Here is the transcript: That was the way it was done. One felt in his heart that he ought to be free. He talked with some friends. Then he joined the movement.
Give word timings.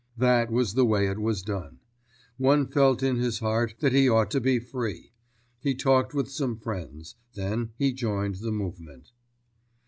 That 0.17 0.49
was 0.49 0.73
the 0.73 0.83
way 0.83 1.05
it 1.07 1.19
was 1.19 1.43
done. 1.43 1.77
One 2.37 2.65
felt 2.65 3.03
in 3.03 3.17
his 3.17 3.37
heart 3.37 3.75
that 3.81 3.93
he 3.93 4.09
ought 4.09 4.31
to 4.31 4.41
be 4.41 4.57
free. 4.57 5.11
He 5.59 5.75
talked 5.75 6.15
with 6.15 6.27
some 6.31 6.57
friends. 6.57 7.13
Then 7.35 7.73
he 7.77 7.93
joined 7.93 8.37
the 8.37 8.51
movement. 8.51 9.11